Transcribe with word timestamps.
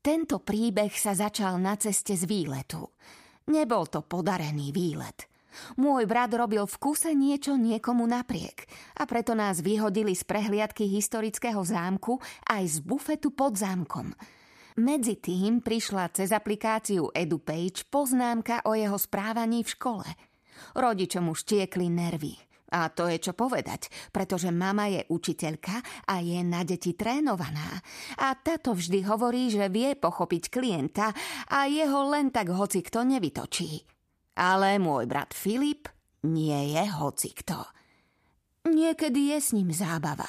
Tento 0.00 0.40
príbeh 0.40 0.88
sa 0.96 1.12
začal 1.12 1.60
na 1.60 1.76
ceste 1.76 2.16
z 2.16 2.24
výletu. 2.24 2.88
Nebol 3.52 3.84
to 3.84 4.00
podarený 4.00 4.72
výlet. 4.72 5.28
Môj 5.76 6.08
brat 6.08 6.32
robil 6.32 6.64
v 6.64 6.76
kuse 6.80 7.12
niečo 7.12 7.60
niekomu 7.60 8.08
napriek 8.08 8.64
a 8.96 9.04
preto 9.04 9.36
nás 9.36 9.60
vyhodili 9.60 10.16
z 10.16 10.24
prehliadky 10.24 10.88
historického 10.88 11.60
zámku 11.60 12.16
aj 12.48 12.64
z 12.64 12.76
bufetu 12.80 13.28
pod 13.28 13.60
zámkom. 13.60 14.16
Medzi 14.80 15.20
tým 15.20 15.60
prišla 15.60 16.08
cez 16.16 16.32
aplikáciu 16.32 17.12
EduPage 17.12 17.84
poznámka 17.92 18.64
o 18.64 18.72
jeho 18.72 18.96
správaní 18.96 19.68
v 19.68 19.72
škole. 19.76 20.08
Rodičom 20.80 21.28
už 21.28 21.44
tiekli 21.44 21.92
nervy. 21.92 22.49
A 22.70 22.86
to 22.94 23.10
je 23.10 23.18
čo 23.18 23.32
povedať, 23.34 23.90
pretože 24.14 24.54
mama 24.54 24.86
je 24.86 25.02
učiteľka 25.10 26.06
a 26.06 26.22
je 26.22 26.38
na 26.46 26.62
deti 26.62 26.94
trénovaná. 26.94 27.82
A 28.22 28.38
táto 28.38 28.78
vždy 28.78 29.02
hovorí, 29.10 29.50
že 29.50 29.66
vie 29.66 29.98
pochopiť 29.98 30.54
klienta 30.54 31.10
a 31.50 31.66
jeho 31.66 32.06
len 32.06 32.30
tak 32.30 32.54
hoci 32.54 32.86
kto 32.86 33.02
nevytočí. 33.02 33.82
Ale 34.38 34.78
môj 34.78 35.10
brat 35.10 35.34
Filip 35.34 35.90
nie 36.30 36.78
je 36.78 36.84
hoci 36.94 37.34
kto. 37.34 37.58
Niekedy 38.60 39.32
je 39.32 39.38
s 39.40 39.56
ním 39.56 39.72
zábava, 39.72 40.28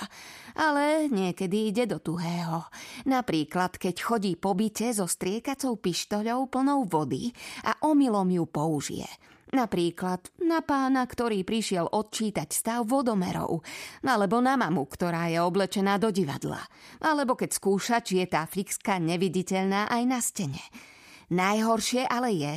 ale 0.56 1.12
niekedy 1.12 1.68
ide 1.68 1.84
do 1.84 2.00
tuhého. 2.00 2.64
Napríklad, 3.04 3.76
keď 3.76 3.96
chodí 4.00 4.40
po 4.40 4.56
byte 4.56 4.88
so 4.96 5.04
striekacou 5.04 5.76
pištoľou 5.76 6.48
plnou 6.48 6.88
vody 6.88 7.36
a 7.68 7.76
omylom 7.86 8.32
ju 8.32 8.46
použije– 8.48 9.12
Napríklad 9.52 10.32
na 10.48 10.64
pána, 10.64 11.04
ktorý 11.04 11.44
prišiel 11.44 11.92
odčítať 11.92 12.48
stav 12.56 12.88
vodomerov, 12.88 13.60
alebo 14.00 14.40
na 14.40 14.56
mamu, 14.56 14.88
ktorá 14.88 15.28
je 15.28 15.44
oblečená 15.44 16.00
do 16.00 16.08
divadla, 16.08 16.64
alebo 17.04 17.36
keď 17.36 17.52
skúšač 17.52 18.16
je 18.16 18.26
tá 18.32 18.48
fixka 18.48 18.96
neviditeľná 18.96 19.92
aj 19.92 20.04
na 20.08 20.20
stene. 20.24 20.64
Najhoršie 21.36 22.08
ale 22.08 22.30
je, 22.32 22.54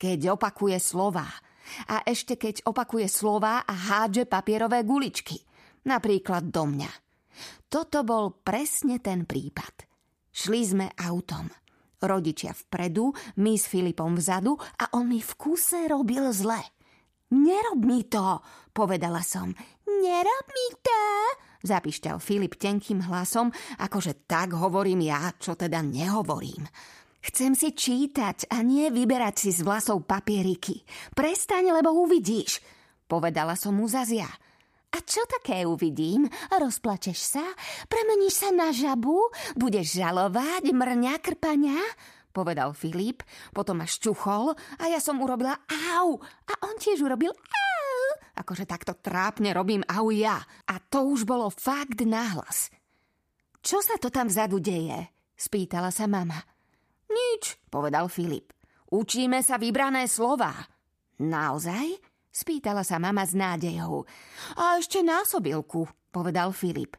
keď 0.00 0.40
opakuje 0.40 0.80
slova. 0.80 1.28
A 1.92 2.00
ešte 2.08 2.40
keď 2.40 2.64
opakuje 2.64 3.12
slova 3.12 3.60
a 3.68 3.74
hádže 3.76 4.24
papierové 4.24 4.88
guličky. 4.88 5.36
Napríklad 5.84 6.48
do 6.48 6.64
mňa. 6.64 6.90
Toto 7.68 8.00
bol 8.08 8.40
presne 8.40 9.04
ten 9.04 9.28
prípad. 9.28 9.84
Šli 10.32 10.60
sme 10.64 10.86
autom. 10.96 11.67
Rodičia 11.98 12.54
vpredu, 12.54 13.10
my 13.42 13.58
s 13.58 13.66
Filipom 13.66 14.14
vzadu 14.14 14.54
a 14.54 14.94
on 14.94 15.10
mi 15.10 15.18
v 15.18 15.32
kuse 15.34 15.90
robil 15.90 16.30
zle. 16.30 16.62
Nerob 17.34 17.82
mi 17.82 18.06
to, 18.06 18.38
povedala 18.70 19.20
som. 19.20 19.50
Nerob 19.84 20.46
mi 20.48 20.68
to, 20.78 21.02
zapišťal 21.66 22.22
Filip 22.22 22.54
tenkým 22.54 23.02
hlasom, 23.02 23.50
akože 23.82 24.30
tak 24.30 24.54
hovorím 24.54 25.10
ja, 25.10 25.34
čo 25.36 25.58
teda 25.58 25.82
nehovorím. 25.82 26.64
Chcem 27.18 27.58
si 27.58 27.74
čítať 27.74 28.46
a 28.48 28.62
nie 28.62 28.88
vyberať 28.94 29.34
si 29.36 29.50
z 29.50 29.66
vlasov 29.66 30.06
papieriky. 30.06 30.86
Prestaň, 31.12 31.74
lebo 31.74 31.90
uvidíš, 31.98 32.62
povedala 33.10 33.58
som 33.58 33.74
mu 33.74 33.90
zazia. 33.90 34.30
A 34.88 35.04
čo 35.04 35.20
také 35.28 35.68
uvidím? 35.68 36.24
Rozplačeš 36.48 37.18
sa? 37.20 37.44
Premeníš 37.92 38.40
sa 38.40 38.48
na 38.48 38.72
žabu? 38.72 39.20
Budeš 39.52 40.00
žalovať 40.00 40.72
mrňa 40.72 41.14
krpania? 41.20 41.76
Povedal 42.32 42.72
Filip, 42.72 43.20
potom 43.52 43.82
ma 43.82 43.86
šťuchol 43.88 44.54
a 44.54 44.84
ja 44.88 45.00
som 45.02 45.20
urobila 45.20 45.58
au 45.98 46.16
a 46.22 46.52
on 46.64 46.76
tiež 46.80 47.04
urobil 47.04 47.32
au. 47.34 48.00
Akože 48.38 48.64
takto 48.64 48.96
trápne 48.96 49.50
robím 49.52 49.82
au 49.90 50.08
ja. 50.14 50.38
A 50.70 50.78
to 50.78 51.04
už 51.10 51.26
bolo 51.28 51.50
fakt 51.50 52.00
náhlas. 52.06 52.70
Čo 53.58 53.82
sa 53.82 53.98
to 53.98 54.08
tam 54.08 54.30
vzadu 54.30 54.62
deje? 54.62 55.10
Spýtala 55.34 55.90
sa 55.90 56.06
mama. 56.06 56.38
Nič, 57.10 57.58
povedal 57.68 58.06
Filip. 58.08 58.54
Učíme 58.88 59.44
sa 59.44 59.60
vybrané 59.60 60.08
slova. 60.08 60.54
Naozaj? 61.20 62.07
Spýtala 62.38 62.86
sa 62.86 63.02
mama 63.02 63.26
s 63.26 63.34
nádejou. 63.34 64.06
A 64.54 64.78
ešte 64.78 65.02
násobilku, 65.02 65.90
povedal 66.14 66.54
Filip. 66.54 66.94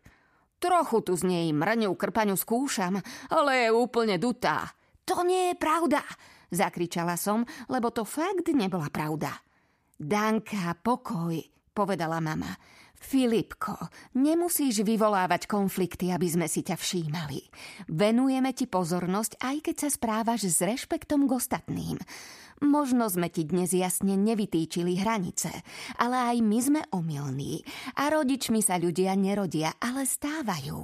Trochu 0.60 1.00
tu 1.00 1.16
z 1.16 1.24
nej 1.24 1.48
mrňu 1.56 1.96
krpaňu 1.96 2.36
skúšam, 2.36 3.00
ale 3.32 3.64
je 3.64 3.70
úplne 3.72 4.20
dutá. 4.20 4.68
To 5.08 5.24
nie 5.24 5.56
je 5.56 5.56
pravda, 5.56 6.04
zakričala 6.52 7.16
som, 7.16 7.48
lebo 7.72 7.88
to 7.88 8.04
fakt 8.04 8.52
nebola 8.52 8.92
pravda. 8.92 9.32
Danka, 9.96 10.76
pokoj, 10.84 11.40
povedala 11.72 12.20
mama. 12.20 12.52
Filipko, 13.00 13.80
nemusíš 14.20 14.84
vyvolávať 14.84 15.48
konflikty, 15.48 16.12
aby 16.12 16.28
sme 16.28 16.52
si 16.52 16.68
ťa 16.68 16.76
všímali. 16.76 17.48
Venujeme 17.88 18.52
ti 18.52 18.68
pozornosť, 18.68 19.40
aj 19.40 19.56
keď 19.72 19.76
sa 19.88 19.90
správaš 19.90 20.52
s 20.52 20.60
rešpektom 20.60 21.24
k 21.24 21.32
ostatným. 21.32 21.96
Možno 22.60 23.08
sme 23.08 23.32
ti 23.32 23.48
dnes 23.48 23.72
jasne 23.72 24.20
nevytýčili 24.20 25.00
hranice, 25.00 25.48
ale 25.96 26.36
aj 26.36 26.38
my 26.44 26.60
sme 26.60 26.82
omylní 26.92 27.64
a 27.96 28.12
rodičmi 28.12 28.60
sa 28.60 28.76
ľudia 28.76 29.16
nerodia, 29.16 29.80
ale 29.80 30.04
stávajú. 30.04 30.84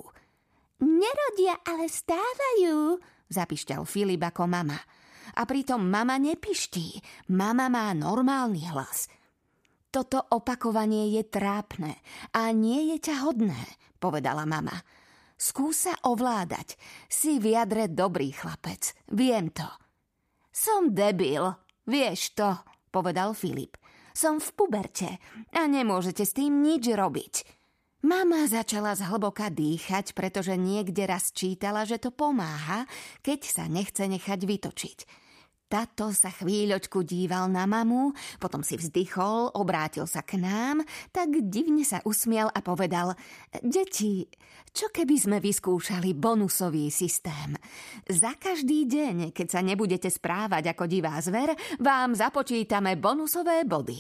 Nerodia, 0.83 1.59
ale 1.67 1.91
stávajú, 1.91 2.99
zapišťal 3.27 3.83
Filip 3.83 4.23
ako 4.23 4.47
mama. 4.47 4.79
A 5.35 5.41
pritom 5.43 5.83
mama 5.83 6.15
nepiští, 6.15 7.03
mama 7.35 7.67
má 7.67 7.91
normálny 7.91 8.71
hlas. 8.71 9.11
Toto 9.91 10.19
opakovanie 10.31 11.11
je 11.15 11.23
trápne 11.27 11.99
a 12.35 12.51
nie 12.55 12.95
je 12.95 13.11
ťa 13.11 13.15
hodné, 13.23 13.59
povedala 13.99 14.47
mama. 14.47 14.75
Skúsa 15.35 15.91
ovládať. 16.07 16.79
Si 17.11 17.43
v 17.43 17.59
jadre 17.59 17.91
dobrý 17.91 18.31
chlapec. 18.31 18.95
Viem 19.11 19.51
to. 19.51 19.67
Som 20.55 20.95
debil, 20.95 21.43
Vieš 21.85 22.33
to, 22.33 22.49
povedal 22.89 23.37
Filip. 23.37 23.77
Som 24.15 24.39
v 24.39 24.49
puberte 24.55 25.21
a 25.53 25.61
nemôžete 25.69 26.23
s 26.23 26.33
tým 26.33 26.63
nič 26.63 26.87
robiť. 26.87 27.33
Mama 28.05 28.45
začala 28.45 28.93
zhlboka 28.93 29.49
dýchať, 29.49 30.13
pretože 30.13 30.53
niekde 30.53 31.09
raz 31.09 31.33
čítala, 31.33 31.89
že 31.89 31.97
to 31.97 32.13
pomáha, 32.13 32.85
keď 33.25 33.39
sa 33.41 33.63
nechce 33.65 34.05
nechať 34.05 34.39
vytočiť. 34.45 34.97
Tato 35.75 36.15
sa 36.15 36.31
chvíľočku 36.31 37.03
díval 37.03 37.51
na 37.51 37.67
mamu, 37.67 38.15
potom 38.39 38.63
si 38.63 38.79
vzdychol, 38.79 39.51
obrátil 39.59 40.07
sa 40.07 40.23
k 40.23 40.39
nám, 40.39 40.79
tak 41.11 41.35
divne 41.51 41.83
sa 41.83 41.99
usmiel 42.07 42.47
a 42.47 42.63
povedal 42.63 43.11
Deti, 43.59 44.23
čo 44.71 44.87
keby 44.87 45.19
sme 45.19 45.37
vyskúšali 45.43 46.15
bonusový 46.15 46.87
systém? 46.87 47.59
Za 48.07 48.39
každý 48.39 48.87
deň, 48.87 49.35
keď 49.35 49.47
sa 49.51 49.59
nebudete 49.59 50.07
správať 50.07 50.71
ako 50.71 50.87
divá 50.87 51.19
zver, 51.19 51.51
vám 51.83 52.15
započítame 52.15 52.95
bonusové 52.95 53.67
body. 53.67 53.99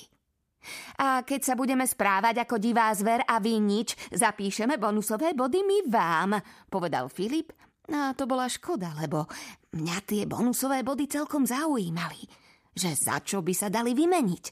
A 1.03 1.27
keď 1.27 1.43
sa 1.43 1.53
budeme 1.59 1.83
správať 1.83 2.47
ako 2.47 2.55
divá 2.55 2.87
zver 2.95 3.19
a 3.27 3.35
vy 3.43 3.59
nič, 3.59 3.99
zapíšeme 4.15 4.79
bonusové 4.79 5.35
body 5.35 5.59
my 5.59 5.79
vám, 5.91 6.39
povedal 6.71 7.11
Filip 7.11 7.51
a 7.85 8.17
to 8.17 8.25
bola 8.25 8.49
škoda, 8.49 8.97
lebo 8.97 9.29
mňa 9.77 9.97
tie 10.09 10.25
bonusové 10.25 10.81
body 10.81 11.05
celkom 11.05 11.45
zaujímali. 11.45 12.25
Že 12.73 12.91
za 12.97 13.17
čo 13.21 13.45
by 13.45 13.53
sa 13.53 13.69
dali 13.69 13.93
vymeniť. 13.93 14.45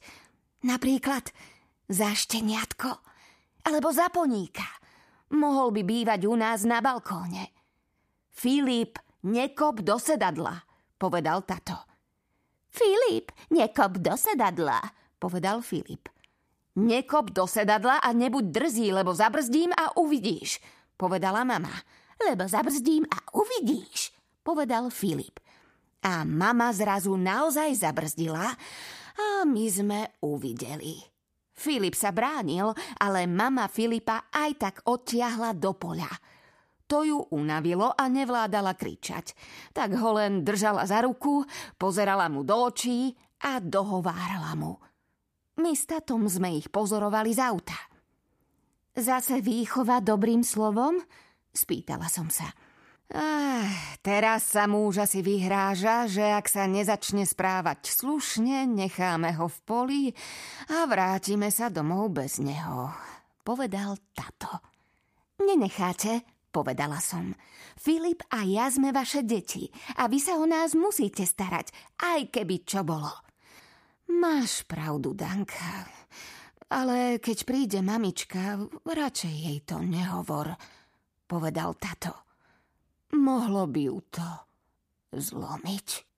Napríklad 0.70 1.34
za 1.90 2.14
šteniatko 2.14 2.92
alebo 3.66 3.90
za 3.90 4.14
poníka. 4.14 4.66
Mohol 5.34 5.74
by 5.74 5.82
bývať 5.82 6.22
u 6.30 6.38
nás 6.38 6.62
na 6.62 6.78
balkóne. 6.78 7.50
Filip, 8.30 9.02
nekop 9.26 9.82
do 9.82 9.98
sedadla, 9.98 10.62
povedal 11.02 11.42
tato. 11.42 11.76
Filip, 12.70 13.34
nekop 13.50 13.98
do 13.98 14.14
sedadla, 14.14 14.78
povedal 15.18 15.66
Filip. 15.66 16.06
Nekop 16.74 17.34
do 17.34 17.50
sedadla 17.50 18.02
a 18.02 18.10
nebuď 18.14 18.46
drzí, 18.50 18.88
lebo 18.94 19.14
zabrzdím 19.14 19.74
a 19.74 19.94
uvidíš, 19.98 20.58
povedala 20.98 21.46
mama 21.46 21.74
lebo 22.30 22.48
zabrzdím 22.48 23.04
a 23.10 23.18
uvidíš, 23.36 24.14
povedal 24.46 24.88
Filip. 24.94 25.40
A 26.04 26.28
mama 26.28 26.72
zrazu 26.76 27.16
naozaj 27.16 27.80
zabrzdila 27.80 28.48
a 29.16 29.28
my 29.48 29.66
sme 29.72 30.00
uvideli. 30.20 31.00
Filip 31.54 31.96
sa 31.96 32.12
bránil, 32.12 32.74
ale 33.00 33.30
mama 33.30 33.70
Filipa 33.70 34.28
aj 34.34 34.52
tak 34.58 34.76
odtiahla 34.84 35.56
do 35.56 35.72
poľa. 35.78 36.12
To 36.92 37.08
ju 37.08 37.20
unavilo 37.32 37.94
a 37.96 38.04
nevládala 38.12 38.76
kričať. 38.76 39.32
Tak 39.72 39.96
ho 39.96 40.20
len 40.20 40.44
držala 40.44 40.84
za 40.84 41.00
ruku, 41.06 41.46
pozerala 41.80 42.28
mu 42.28 42.44
do 42.44 42.68
očí 42.68 43.16
a 43.48 43.64
dohovárala 43.64 44.54
mu. 44.60 44.76
My 45.64 45.72
s 45.72 45.88
tatom 45.88 46.26
sme 46.28 46.58
ich 46.58 46.68
pozorovali 46.68 47.32
z 47.32 47.40
auta. 47.40 47.80
Zase 48.94 49.42
výchova 49.42 50.02
dobrým 50.02 50.42
slovom? 50.42 51.00
Spýtala 51.54 52.10
som 52.10 52.34
sa. 52.34 52.50
Ah, 53.14 53.70
teraz 54.02 54.50
sa 54.50 54.66
muž 54.66 55.06
asi 55.06 55.22
vyhráža, 55.22 56.10
že 56.10 56.26
ak 56.26 56.50
sa 56.50 56.66
nezačne 56.66 57.30
správať 57.30 57.94
slušne, 57.94 58.66
necháme 58.66 59.38
ho 59.38 59.46
v 59.46 59.60
poli 59.62 60.04
a 60.74 60.90
vrátime 60.90 61.54
sa 61.54 61.70
domov 61.70 62.10
bez 62.10 62.42
neho. 62.42 62.90
Povedal 63.46 64.02
tato. 64.18 64.50
Nenecháte, 65.46 66.26
povedala 66.50 66.98
som. 66.98 67.38
Filip 67.78 68.26
a 68.34 68.42
ja 68.50 68.72
sme 68.74 68.90
vaše 68.90 69.22
deti 69.22 69.70
a 70.02 70.10
vy 70.10 70.18
sa 70.18 70.42
o 70.42 70.50
nás 70.50 70.74
musíte 70.74 71.22
starať, 71.22 71.70
aj 72.02 72.34
keby 72.34 72.66
čo 72.66 72.82
bolo. 72.82 73.14
Máš 74.10 74.66
pravdu, 74.66 75.14
Danka. 75.14 75.86
Ale 76.74 77.22
keď 77.22 77.38
príde 77.46 77.80
mamička, 77.86 78.58
radšej 78.90 79.34
jej 79.34 79.60
to 79.62 79.78
nehovor, 79.86 80.58
povedal 81.34 81.74
tato. 81.82 82.14
Mohlo 83.18 83.66
by 83.66 83.82
ju 83.90 83.98
to 84.14 84.30
zlomiť. 85.18 86.13